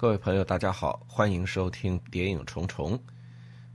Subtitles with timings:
[0.00, 2.96] 各位朋友，大家好，欢迎收听《谍影重重》。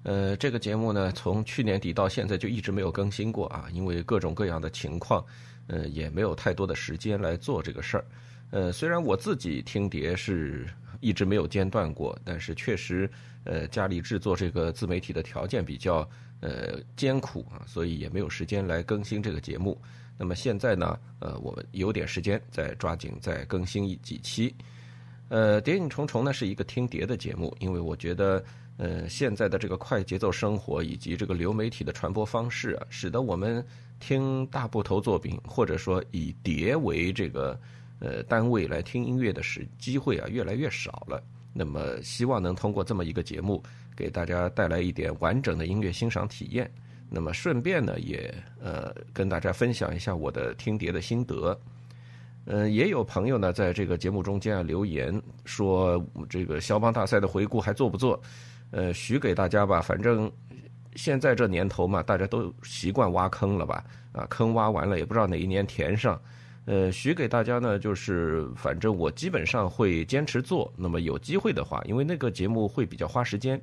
[0.03, 5.21] 呃，这个节目呢，从去年底到现在就一直没有更新过啊，因为各种各样的情况，
[5.67, 8.05] 呃，也没有太多的时间来做这个事儿。
[8.51, 10.65] 呃，虽然我自己听碟是
[11.01, 13.11] 一直没有间断过，但是确实，
[13.43, 16.09] 呃，家里制作这个自媒体的条件比较
[16.39, 19.77] 呃艰苦啊，所以也没有时间来更新这个节目。
[20.17, 24.55] 那么现在呢，呃，我们有点时间，再抓紧再更新一几期。
[25.33, 28.43] 呃，谍影重重呢是一个听碟的节目，因为我觉得，
[28.77, 33.65] 呃，现在的这个快节奏生活以及这个流媒体的传播方式啊，使得我们
[33.99, 37.59] 听大部头作品或者说以碟为这个
[37.97, 41.19] 呃单位来听音乐的时机会啊越来越少了。
[41.51, 43.63] 那么，希望能通过这么一个节目，
[43.95, 46.71] 给大家带来一点完整的音乐欣赏体验。
[47.09, 51.59] 那么顺便呢，也呃跟大家分享一下我的听碟的心得。
[52.45, 58.21] 嗯，也有朋友呢，在这个节目中间啊留言说，这个肖邦大赛的回顾还做不做？
[58.71, 60.31] 呃，许给大家吧，反正
[60.95, 63.83] 现在这年头嘛，大家都习惯挖坑了吧？
[64.11, 66.19] 啊，坑挖完了，也不知道哪一年填上。
[66.65, 70.71] 呃，许给大家呢，就是反正我基本上会坚持做。
[70.75, 73.61] 那么有机会的话，因为那个节目会比较花时间。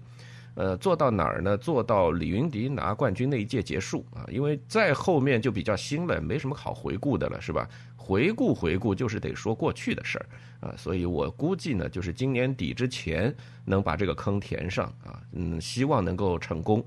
[0.56, 1.56] 呃，做到哪儿呢？
[1.56, 7.68] 做到李云迪拿冠军那一届结束啊，因为在后面就比较新了，没什么好回顾的了，是吧？
[8.10, 10.26] 回顾回顾就是得说过去的事儿
[10.58, 13.32] 啊，所以我估计呢，就是今年底之前
[13.64, 16.84] 能把这个坑填上啊，嗯，希望能够成功。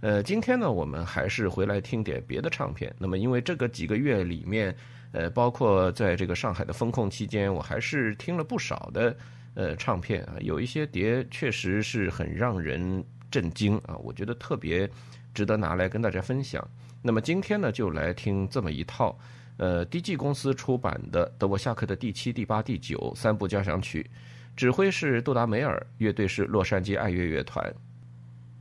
[0.00, 2.92] 呃，今天呢，我们还是回来听点别的唱片。
[2.98, 4.74] 那么，因为这个几个月里面，
[5.12, 9.16] 呃，包括在这个上海的封控期间，我还是听了不少的。
[9.54, 14.90] 呃，唱片啊，有一些碟确实是很让人震惊啊，我觉得特别
[15.32, 16.66] 值得拿来跟大家分享。
[17.02, 19.18] 那么今天呢，就来听这么一套，
[19.60, 24.08] 呃，DG 公司出版的德沃夏克的第七、第八、第九三部交响曲，
[24.56, 27.62] 指挥是杜达梅尔，乐队是洛杉矶爱乐乐团。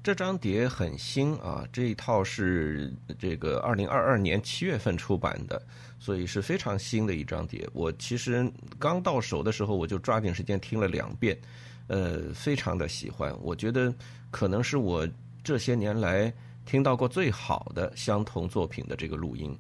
[0.04, 5.62] 这张碟很新啊，这一套是这个二零二二年七月份出版的。
[6.02, 8.50] 所以是非常新的一张碟，我其实
[8.80, 11.38] 刚到手的时候，我就抓紧时间听了两遍，
[11.88, 13.36] 呃，非常的喜欢。
[13.42, 13.94] 我觉得
[14.32, 15.06] 可能是我
[15.44, 16.34] 这些年来
[16.66, 19.54] 听到过最好的相同作品的这个录音。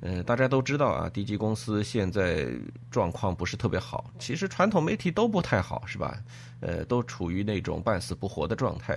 [0.00, 2.46] 嗯，大家都知道啊，DG 公司现在
[2.90, 6.16] 状况不是特别好，其实传统媒体都不太好，是吧？
[6.60, 8.96] 呃，都处于那种半死不活的状态。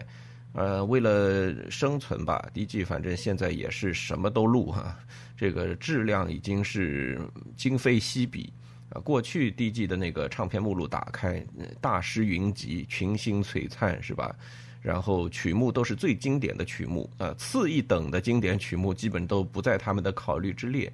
[0.53, 4.95] 呃，为了生存吧，DG 反正现在也是什么都录哈，
[5.35, 7.19] 这个质量已经是
[7.56, 8.53] 今非昔比
[8.89, 9.00] 啊。
[9.00, 11.44] 过去 DG 的那个唱片目录打开，
[11.79, 14.35] 大师云集，群星璀璨是吧？
[14.81, 20.92] 然后曲目都是最经典的曲目啊，次一等的经典曲目基本都不在他们的考虑之列。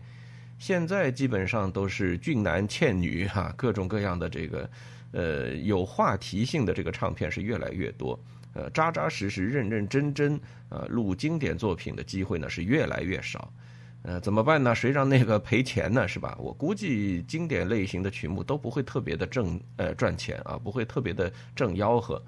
[0.59, 4.69] 现在基本上都是俊男倩女哈，各种各样的这个
[5.11, 8.19] 呃有话题性的这个唱片是越来越多。
[8.53, 13.53] 呃，扎扎实实、认认真真，呃，录经典作品的机会呢是越来越少，
[14.01, 14.73] 呃，怎么办呢？
[14.73, 16.07] 谁让那个赔钱呢？
[16.07, 16.35] 是吧？
[16.39, 22.19] 我估计经典类型的曲目都不会特别的挣，呃，赚钱啊，不会特别的挣吆喝，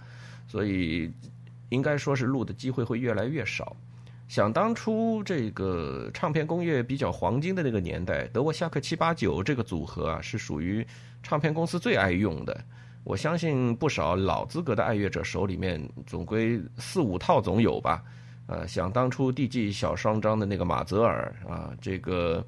[0.47, 1.12] 所以
[1.69, 3.75] 应该说是录的机会会越来越少。
[4.28, 10.85] 想当初这个唱片工业比较黄金的那个年代，德沃夏克七八九这个组合啊，是属于
[11.24, 12.63] 唱片公司最爱用的。
[13.03, 18.03] 我相信不少老资格的爱乐者手里面总归四五套总有吧，
[18.46, 22.46] 呃，想当初 DG 小双张的那个马泽尔啊，这个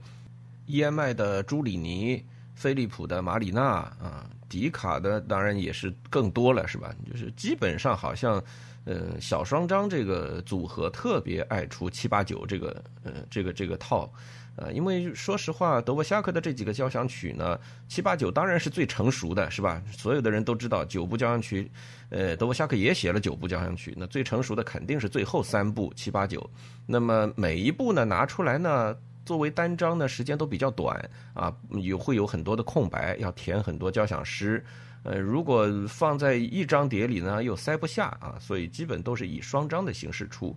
[0.67, 2.23] EMI 的朱里尼，
[2.53, 6.93] 飞利浦的马里纳啊，迪卡的当然也是更多了，是吧？
[7.09, 8.43] 就是基本上好像，
[8.83, 14.11] 呃，小双张这个组合特别爱出七八九这个，呃，这个这个套。
[14.57, 17.57] 呃，因为说实话，德沃夏克的这几个交响曲呢，
[17.87, 19.81] 七八九当然是最成熟的，是吧？
[19.89, 21.71] 所有的人都知道九部交响曲，
[22.09, 26.47] 呃，德沃夏克也写了九部交响曲，那最成熟的肯定是最后三部七八九。
[26.85, 28.93] 那么每一部呢拿出来呢，
[29.25, 34.63] 作为单章呢，时间都比较短啊，有会有很多的空白，要填很多交响诗。
[35.03, 40.55] 呃，如果放在一张碟里呢，又塞不下啊，所以基本都是以双张的形式出。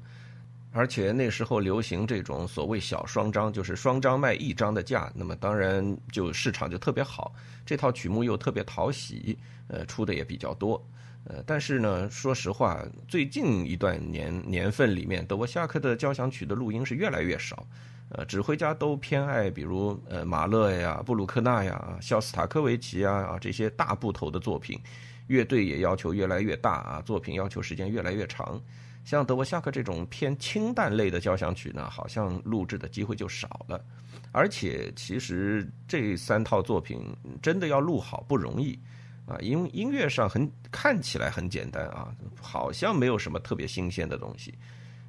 [0.77, 7.33] 而且那时候流行这种所谓小双张，就是双张卖一张的价，那么当然就市场就特别好，
[7.65, 10.85] 这套曲目又特别讨喜，呃，出的也比较多，
[11.27, 17.65] 呃，但是呢，说实话，最近一段年年份里面，德沃夏克的交响曲的录音是越来越少，
[18.11, 24.79] 呃，指挥家都偏爱比如呃马勒呀、布鲁克纳呀、肖斯塔科维奇啊啊这些大部头的作品，
[25.27, 28.61] 乐队也要求越来越大啊，作品要求时间越来越长。
[29.05, 33.85] 像德沃夏克这种偏清淡类的交响曲呢，好像录制的机会就少了，
[34.33, 38.79] 而且其实这三套作品真的要录好不容易，
[39.27, 44.55] 啊，因为音乐上很看起来很简单啊，好像没有什么特别新鲜的东西。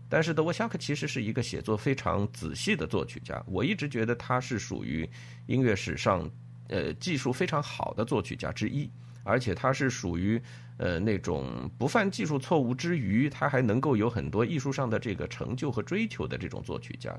[0.07, 5.09] 但是德沃夏克其实是一个写作非常仔细的作曲家，我一直觉得他是属于
[5.47, 6.29] 音乐史上
[6.69, 8.89] 呃技术非常好的作曲家之一，
[9.23, 10.41] 而且他是属于
[10.77, 17.11] 呃那种不犯技术错误之余，他还能够有很多艺术上的这个成就和追求的这种作曲家。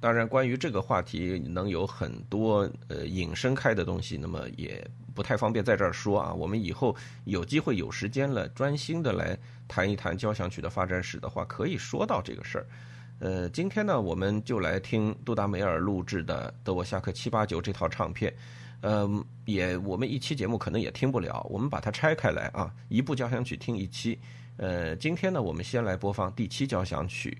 [0.00, 4.82] 当然，关于这个话题能有很多呃引申开的东西，那么也
[5.14, 6.32] 不太方便在这儿说啊。
[6.32, 9.38] 我们以后有机会有时间了，专心的来
[9.68, 12.66] 谈一谈交响曲的发展史的话，可以说到这个事儿。
[13.18, 18.34] 呃，今天呢，我们就来听杜达梅尔录制的德沃夏克七八九这套唱片。
[18.80, 24.18] 嗯，也我们一期节目可能也听不了，我们把它拆开来啊，一部交响曲听一期。
[24.56, 27.36] 呃，今天呢，我们先来播放第七交响曲，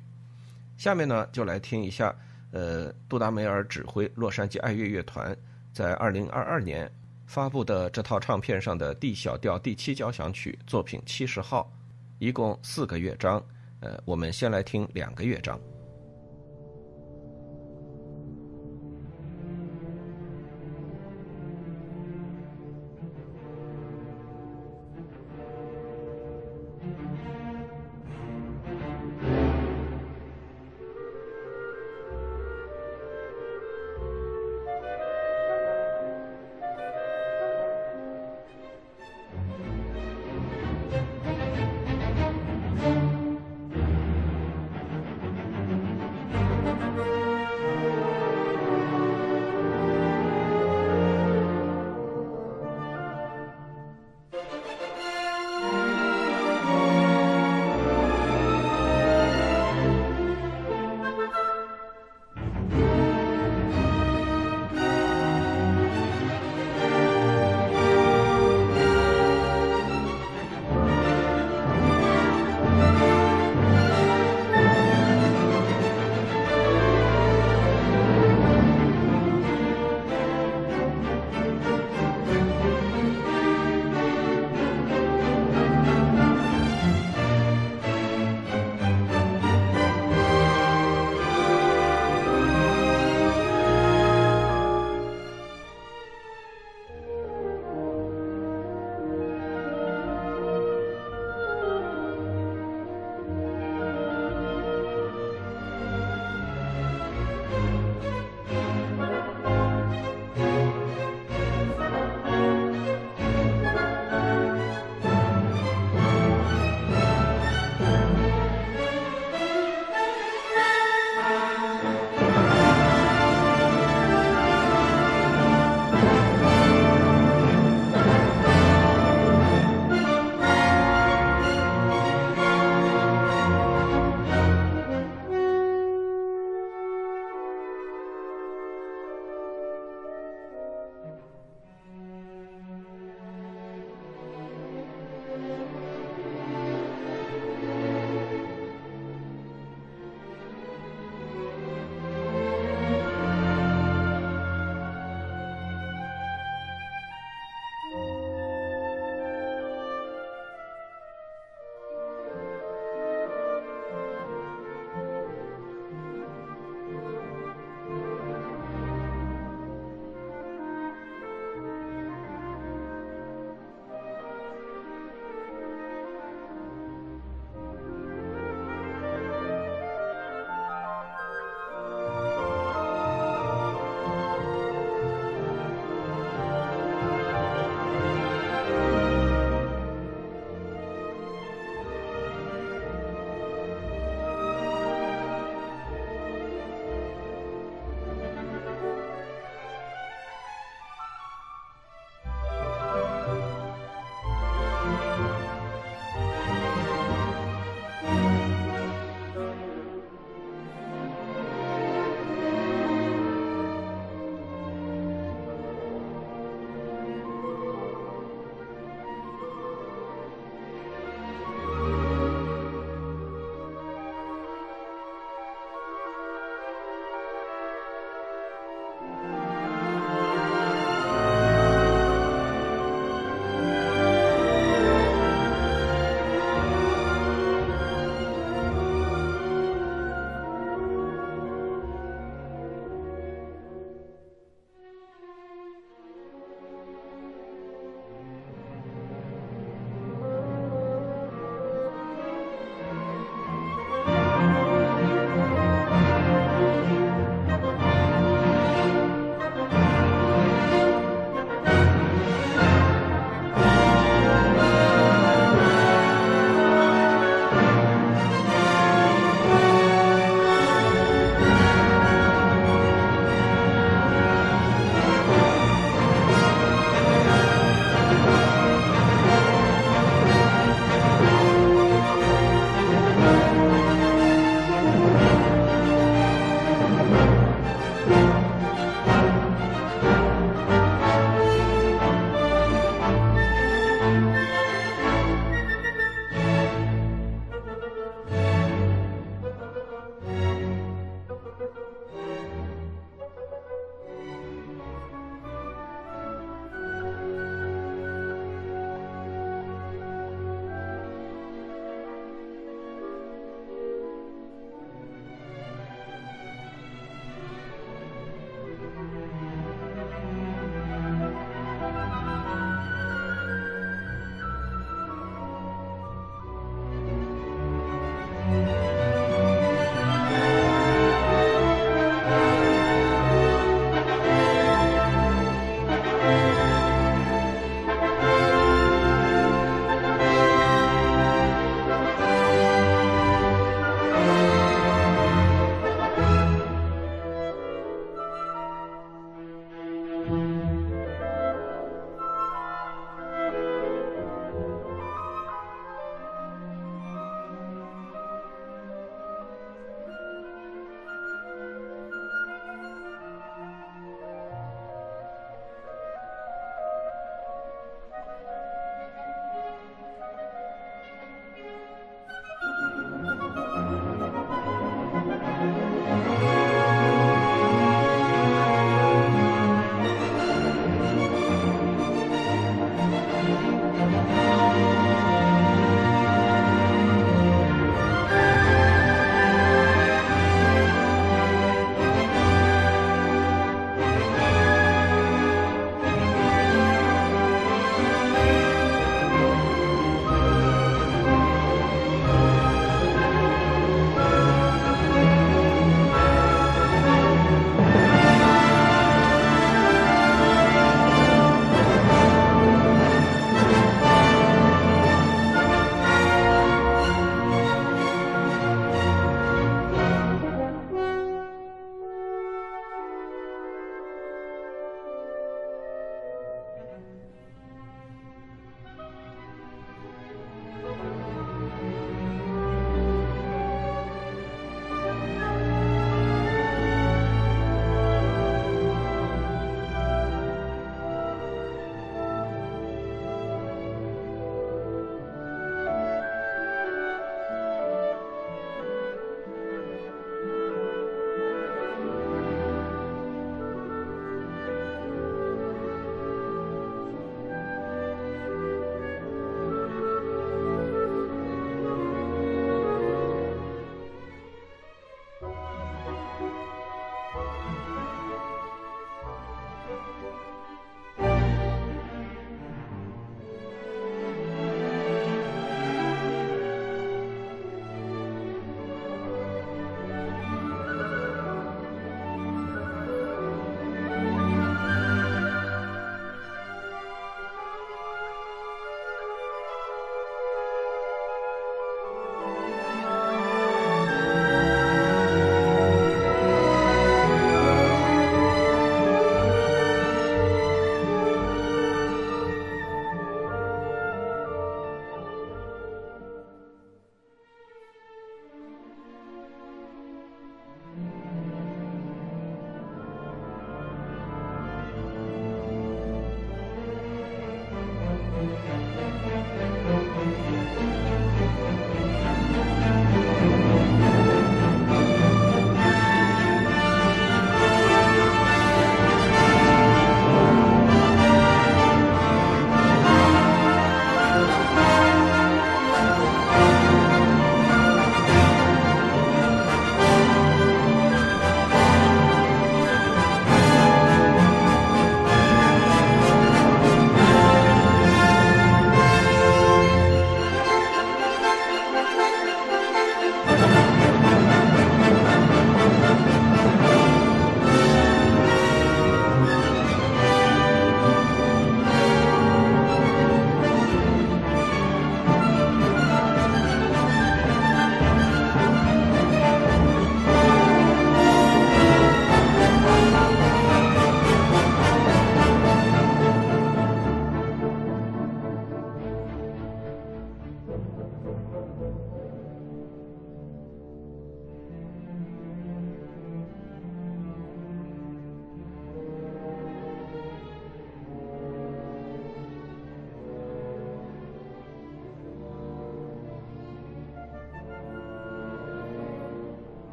[0.77, 2.15] 下面呢就来听一下。
[2.53, 5.37] 呃，杜达梅尔指挥洛杉矶爱乐乐团
[5.73, 6.91] 在二零二二年
[7.27, 11.73] 发布的这套唱片上的 D 小调第七交响曲作品七十号，
[12.19, 13.41] 一共四个乐章。
[13.81, 15.59] 呃，我们先来听两个乐章。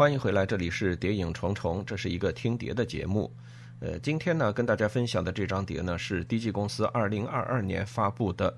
[0.00, 3.30] 欢迎回来，这里是谍影重重，这是一个听碟的节目。
[3.80, 8.56] 呃，今天呢，跟大家分享的这张碟呢，是 DG 公司二零二二年发布的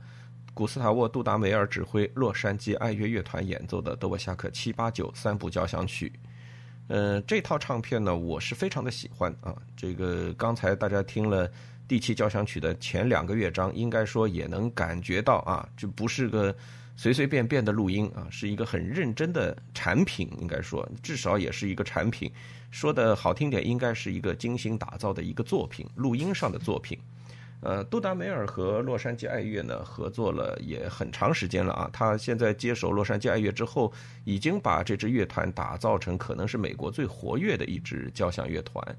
[0.55, 6.13] 古斯塔沃·杜达梅尔指挥洛杉矶爱乐乐团演奏的德沃夏克七八九三部交响曲。
[6.87, 9.53] 呃，这套唱片呢，我是非常的喜欢啊。
[9.77, 11.51] 这个刚才大家听了
[11.93, 16.57] 第七交响曲的前两个乐章，应该说也能感觉到啊，这不是个。
[16.97, 22.33] 随随便便的录音啊，是一个很认真的产品，应该说至少也是一个产品。
[22.71, 26.99] 说的好听点，应该是一个精心打造的一个作品，录音上的作品。
[27.61, 31.91] 呃，杜达梅尔和洛杉矶爱乐呢合作了也很长时间了啊。
[31.93, 33.93] 他现在接手洛杉矶爱乐之后，
[34.25, 38.97] 已经把这支乐团打造成可能是美国最活跃的一支交响乐团。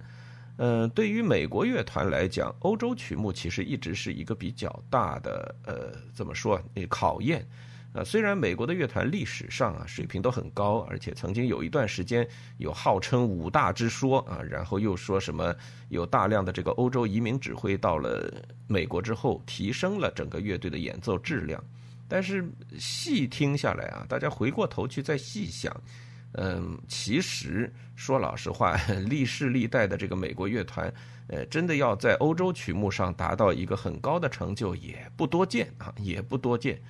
[0.58, 7.46] 嗯，对于美国乐团来讲，欧洲曲目其实一直是一个比较大的呃，怎么说考验。
[7.94, 15.56] 啊，虽然美国的乐团历史上啊水平都很高，而且曾经有一段时间有号称五大之说啊，然后又说什么
[15.90, 18.34] 有大量的这个欧洲移民指挥到了
[18.66, 21.64] 美国之后，提升了整个乐队的演奏质量，
[22.08, 22.44] 但是
[22.80, 25.72] 细听下来啊，大家回过头去再细想，
[26.34, 28.76] 嗯，其实说老实话，
[29.08, 30.92] 历世历代的这个美国乐团，
[31.28, 36.82] 呃，真的要在欧洲曲目上达到一个很高的成就也不多见啊，也不多见。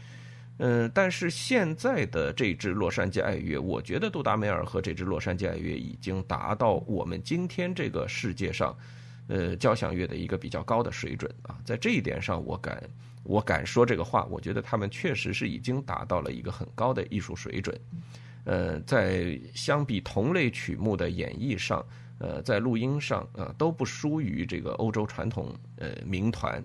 [0.59, 8.77] 嗯，但是现在的这支洛杉矶爱乐，我觉得杜达梅尔和这支洛杉矶爱乐已经达到我们今天这个世界上，
[9.27, 11.57] 呃，交响乐的一个比较高的水准啊。
[11.65, 12.81] 在这一点上，我敢
[13.23, 17.77] 我敢说这个话，我觉得他们确实是已经达到了一个很高的艺术水准。
[18.45, 21.85] 呃，在相比同类曲目的演绎上，
[22.19, 26.63] 呃，在录音上啊，都不输于这个欧洲传统呃民团。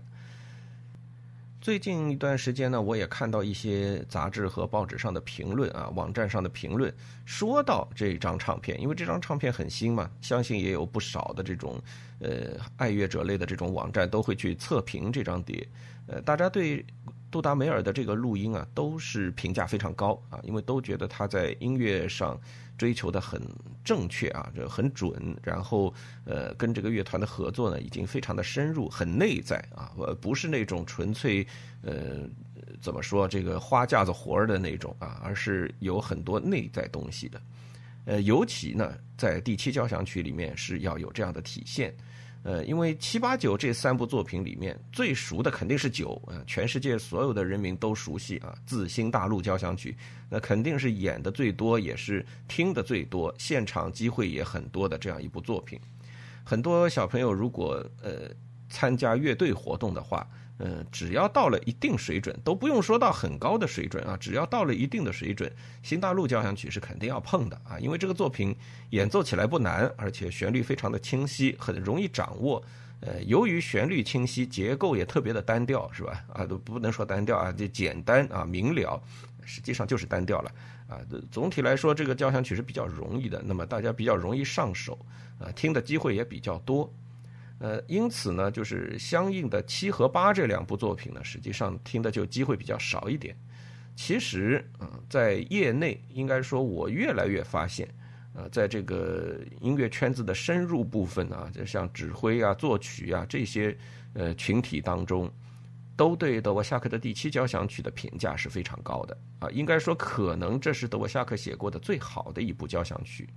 [1.60, 6.92] 最近一段时间呢，我也看到一些杂志和报纸上的评论啊，网站上的评论，
[7.24, 11.80] 说到这张唱片，因为这张唱片很新嘛，相信也有不少的这种
[12.20, 15.66] 呃爱乐者类的这种网站都会去测评这张碟，
[16.06, 16.84] 呃，大家对。
[17.30, 22.40] 杜达梅尔的这个录音啊，都是评价非常高啊，因为都觉得他在音乐上
[22.78, 23.42] 追求的很
[23.84, 25.36] 正确啊，这很准。
[25.42, 25.92] 然后
[26.24, 31.46] 呃，跟这个乐团的合作呢，已经非常的深入，很内在啊，呃，不是那种纯粹
[31.82, 32.26] 呃
[32.80, 37.42] 怎么说这个花架子活儿的那种啊，而是有很多内在东西的。
[38.06, 41.94] 呃，尤其呢，在第七交响曲里面是要有这样的体现。
[42.48, 49.92] 呃，因为七八九这三部作品里面最熟的肯定是九，啊，全世界所有的人民都熟悉啊，《自新大陆交响曲》，
[50.30, 55.78] 那肯定是演的最多，也是听的最多，现场机会也很多的这样一部作品。
[56.42, 58.30] 很多小朋友如果呃
[58.70, 60.26] 参加乐队活动的话。
[60.58, 65.50] 嗯，只要到了一定水准，都不用说到很高的水准啊，只要到了一定的水准，
[65.82, 68.54] 新大陆交响曲是肯定要碰的啊，因为这个作品
[68.90, 72.62] 演奏起来不难，而且旋律非常的清晰，很容易掌握。
[73.00, 76.24] 呃，由于旋律清晰，结构也特别的单调，是吧？
[76.34, 79.00] 啊，都不能说单调啊，就简单啊，明了，
[79.44, 80.50] 实际上就是单调了
[80.88, 80.98] 啊。
[81.30, 84.98] 总体来说，这个交响曲是比较容易的，那么大家比较容易上手
[85.38, 86.92] 啊，听的机会也比较多。
[87.58, 93.36] 呃，因此呢，就是相应的七和八这两部作品呢，实际上听的就机会比较少一点。
[93.96, 97.88] 其实，嗯，在业内应该说，我越来越发现，
[98.32, 103.76] 呃，在这个音乐圈子的深入部分啊，就像指挥啊、作曲啊这些
[104.14, 105.28] 呃群体当中，
[105.96, 109.50] 都对德沃夏克的第七交响曲的评价是非常高的啊。
[109.50, 113.28] 应该说，可能这是德沃夏克写过的最好的一部交响曲。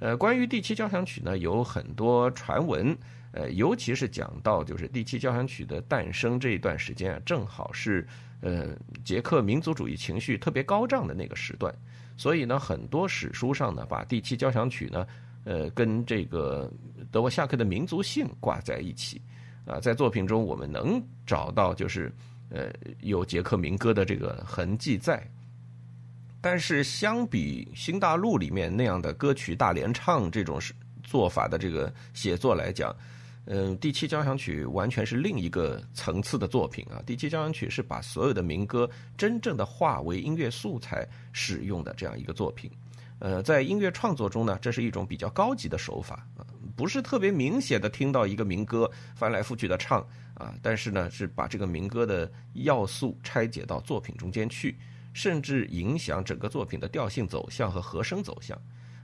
[0.00, 2.96] 呃，关于第七交响曲呢，有很多传闻。
[3.32, 8.04] 呃，尤其是讲到就是第七交响曲的诞生这一段时间啊，正好是
[8.40, 11.72] 呃捷克民族主义情绪特别高涨的那个时段，
[12.16, 15.06] 所以呢，很多史书上呢把第七交响曲呢，
[15.44, 16.68] 呃，跟这个
[17.12, 19.22] 德沃夏克的民族性挂在一起
[19.64, 22.12] 啊，在作品中我们能找到就是
[22.48, 22.68] 呃
[23.00, 25.24] 有捷克民歌的这个痕迹在，
[26.40, 32.94] 但是相比新大陆里面那样的歌曲大联唱这种是做法的这个写作来讲。
[33.46, 37.02] 嗯，第七交响曲完全是另一个层次的作品啊！
[37.04, 42.70] 第七交响曲是把所有的民歌真正的化为音乐素材使用的这样一个作品。
[43.18, 54.78] 呃，在音乐创作中呢，这是一种比较高级的手法啊，不是特别明显的听到一个民歌翻来覆去的唱啊，但是呢，是把这个民歌的要素拆解到作品中间去，
[55.12, 58.56] 甚至影响整个作品的调性走向和和声走向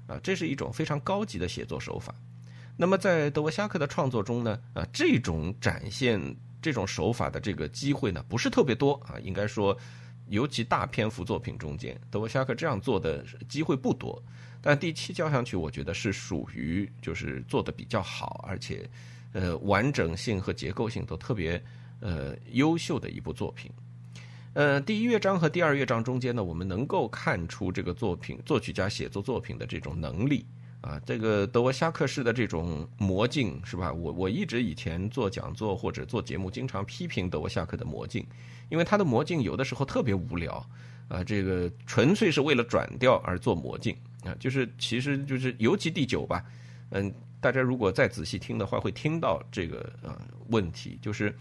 [0.06, 2.14] 啊，这是一种非常高级的写作手法。
[2.76, 6.20] 那么在德沃夏克的创作中呢，啊，这种展现
[6.60, 9.18] 这种手法的这个机会呢，不是特别多啊。
[9.20, 9.76] 应该说，
[10.28, 14.22] 尤其大篇幅作品中间，德沃夏克这样做的机会不多。
[14.60, 18.88] 但第七交响曲我觉得是属于就是做的比较好，而且
[19.32, 21.62] 呃完整性和结构性都特别
[22.00, 23.70] 呃优秀的一部作品。
[24.56, 30.46] 呃，第一乐章和第二乐章中间呢，我们能够看出这个作品作曲家写作作品的这种能力
[30.80, 33.92] 啊，这个德沃夏克式的这种魔镜是吧？
[33.92, 38.26] 我我一直以前做讲座或者做节目，经常批评德沃夏克的魔镜，
[38.70, 40.66] 因为他的魔镜有的时候特别无聊
[41.08, 46.42] 啊，这个纯粹是为了转调而做魔镜啊，就是其实就是尤其第九吧，
[46.92, 50.16] 嗯，大家如果再仔细听的话，会听到这个啊
[50.48, 51.36] 问题，就是。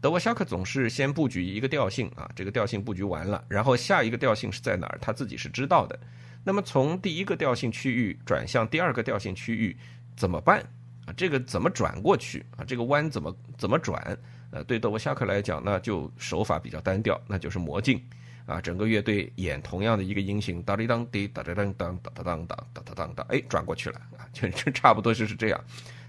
[0.00, 5.98] 德沃夏克总是先布局一个调性啊，这个调性布局完了，然后下一个调性是在哪儿，他自己是知道的。
[6.44, 9.76] 那么从第一个调性区域转向第二个调性区域
[10.16, 10.60] 怎么办
[11.06, 11.14] 啊？
[11.16, 12.64] 这个怎么转过去啊？
[12.64, 14.16] 这个弯怎么怎么转？
[14.52, 18.00] 呃，对德沃夏克来讲呢，就手法比较单调，那就是魔镜
[18.46, 18.60] 啊。
[18.60, 25.60] 整个乐队演同样的一个音型，哒哩当滴哒哒当当哒哒当当哒哒当当，哎，转过去了啊，就 差不多就是这样。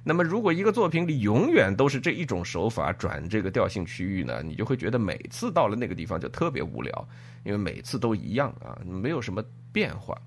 [0.08, 7.10] 那么，如果一个作品里永远都是这一种手法转这个调性区域呢，你就会觉得每次到了那个地方就特别无聊，
[7.44, 9.44] 因为每次都一样啊，没有什么
[9.74, 10.18] 变化。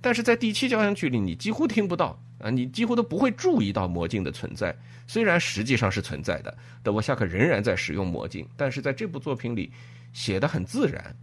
[0.00, 4.76] 但是在第七交响曲里，你几乎听不到啊，你几乎都不会注意到魔镜的存在。
[5.06, 9.70] 虽然实际上是存在的，德沃夏克仍然在使用魔镜，但是在这部作品里
[10.12, 11.14] 写的很自然。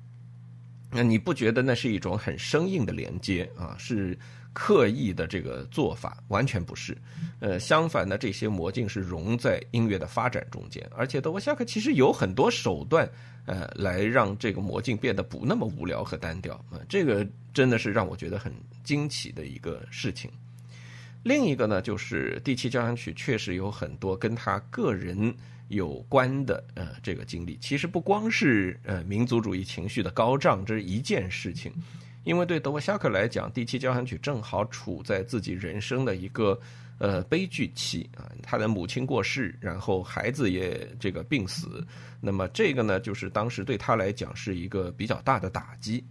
[0.92, 3.76] 那你不觉得那是一种很生硬的连接啊？
[3.78, 4.18] 是。
[4.54, 6.98] 刻意的这个做法完全不是，
[7.40, 13.08] 呃，相反呢，这些魔镜是融在音乐的发展中间，而且德沃夏克其实有很多手段，
[13.46, 18.52] 呃，来让这个魔镜变得不那么无聊和单调啊，这个真的是让我觉得很
[18.84, 20.32] 惊奇的一个事情。
[21.24, 25.36] 另一个呢，就是第七交响曲确实有很多跟他个人
[25.68, 31.72] 有关的呃这个经历，其实不光是呃民族主义情绪的高涨，这是一件事情。
[32.28, 36.60] 因为对德沃夏克来讲，第七交响曲正好处在自己人生的一个
[36.98, 41.88] 呃悲剧期啊，他的母亲过世，然后孩子也这个病死，
[42.20, 46.04] 那么这个呢，就是当时对他来讲是一个比较大的打击，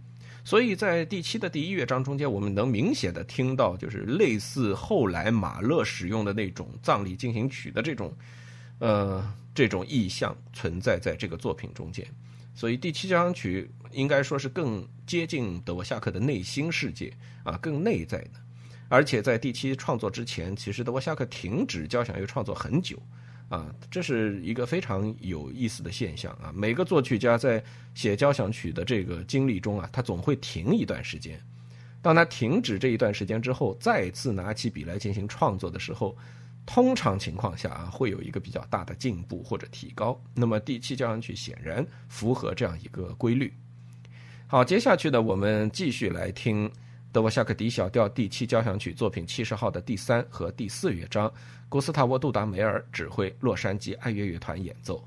[0.43, 8.11] 所以在第七的第一乐章中间，我们能明显的听到，就是类似后来马勒使用的那种葬礼进行曲的这种
[8.79, 12.03] 呃这种意象存在在这个作品中间。
[12.55, 17.11] 所以第七交响曲应该说是更接近德沃夏克的内心世界
[17.43, 18.33] 啊，更内在的。
[18.89, 23.01] 而且在第七创作之前，其实德沃夏克停止交响乐创作很久
[23.49, 26.53] 啊，这是一个非常有意思的现象啊。
[26.55, 27.61] 每个作曲家在
[27.95, 31.41] 写交响曲的这个经历中啊，他总会停一段时间。
[31.99, 36.15] 当他停止这一段时间之后，再次拿起笔来进行创作的时候。
[36.67, 40.21] 通常情况下啊，会有一个比较大的进步或者提高。
[40.35, 43.53] 那么第七交响曲显然符合这样一个规律。
[44.49, 46.71] 好，接下去呢，我们继续来听
[47.11, 51.29] 德沃夏克 D 小调第七交响曲作品七十号的第三和第四乐章，
[51.67, 55.05] 古斯塔沃·杜达梅尔指挥，洛杉矶爱乐乐团演奏。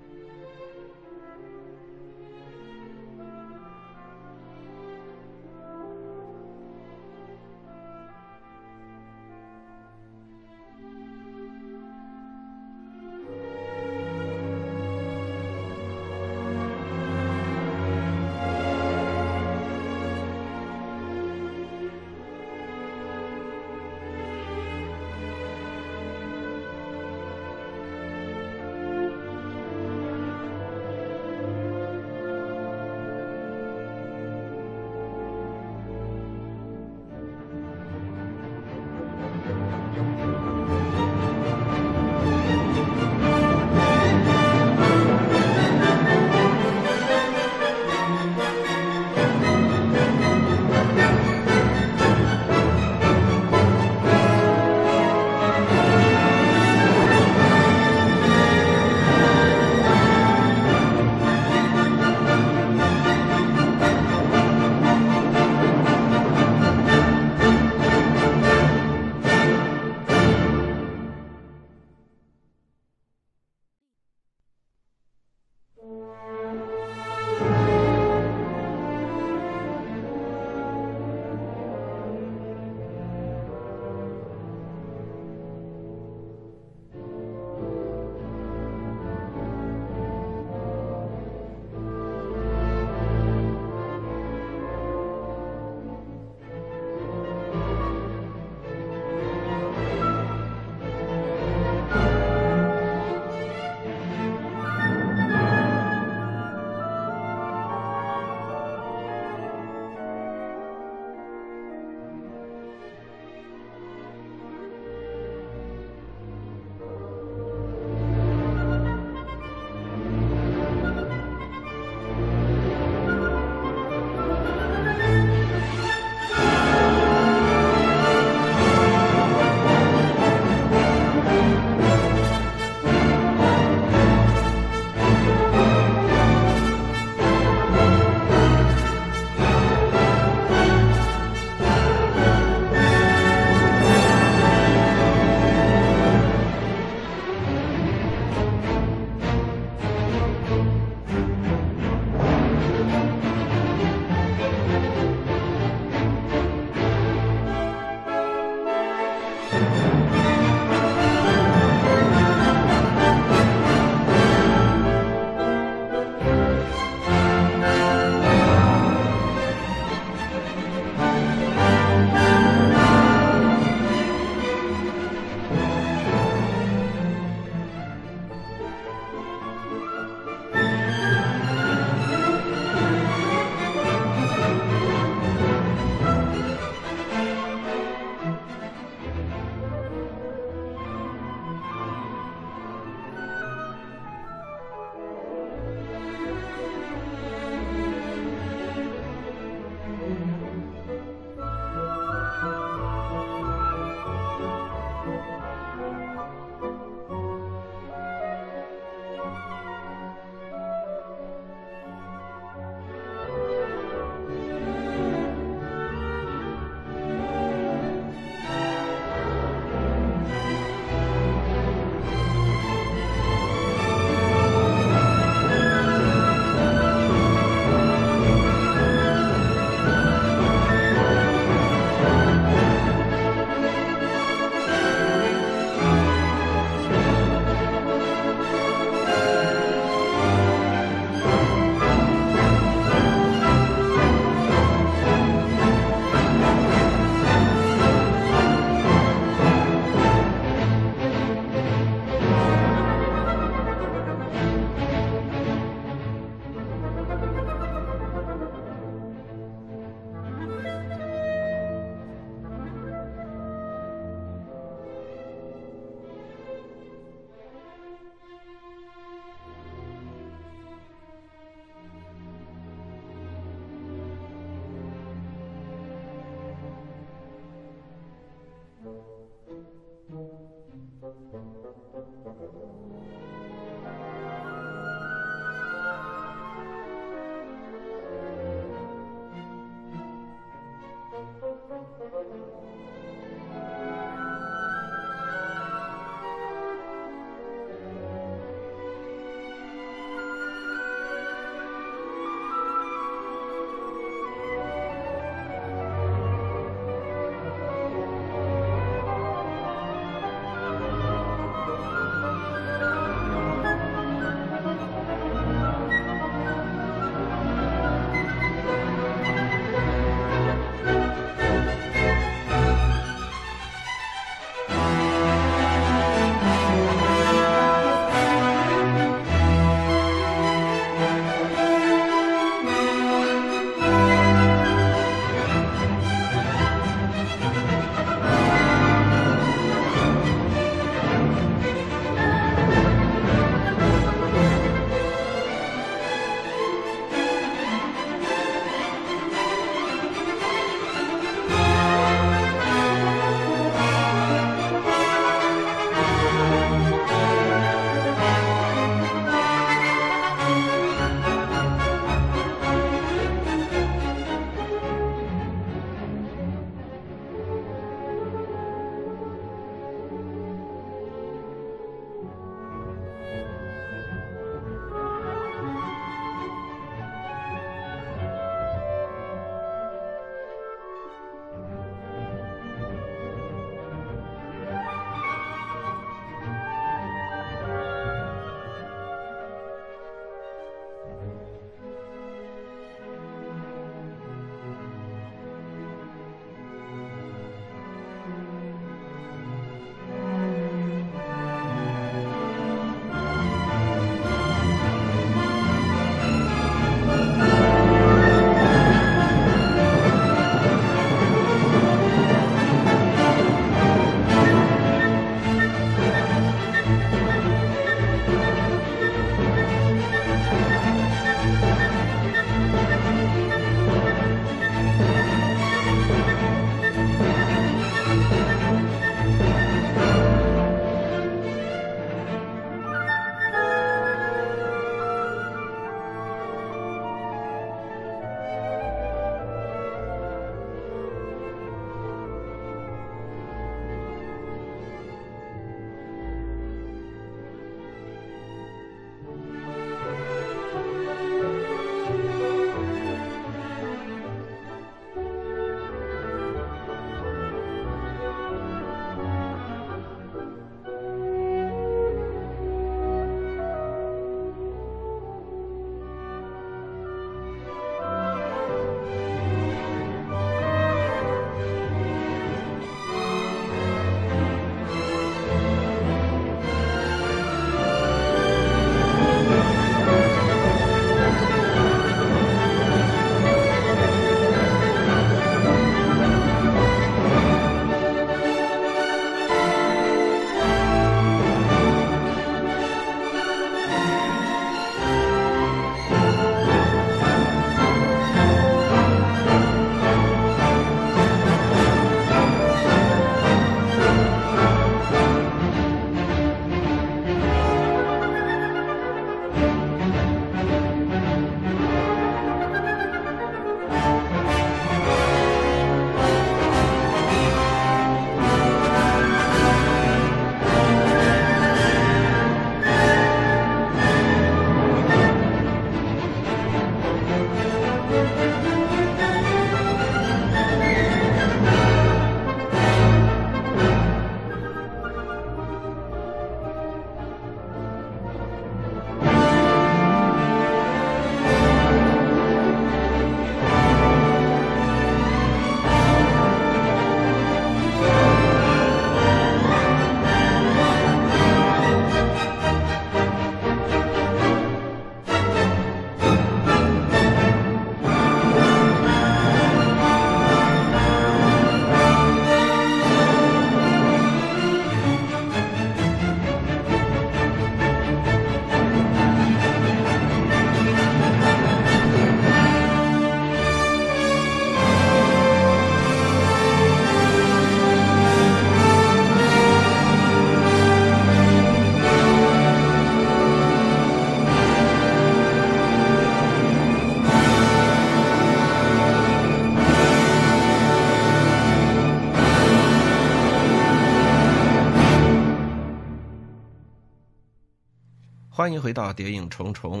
[598.62, 600.00] 欢迎回到《谍影重重》。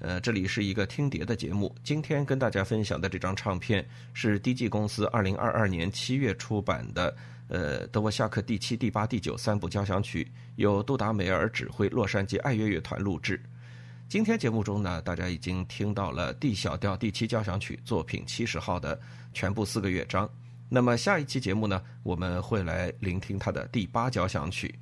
[0.00, 1.72] 呃，这里是一个听碟的节目。
[1.84, 13.40] 今天跟大家分享的这张唱片是 DG 公司二零二二年七月出版的，呃，德沃夏克第七、第八、第九三部交响曲，由杜达梅尔指挥，洛杉矶爱乐乐团录制。
[14.08, 19.00] 今天节目中呢，大家已经听到了 D 小调第七交响曲作品七十号的
[19.32, 20.28] 全部四个乐章。
[20.68, 24.74] 那么下一期节目呢，我们会来聆听它的第八交响曲。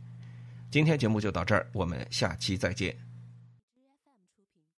[0.71, 2.97] 今天节目就到这儿，我们下期再见。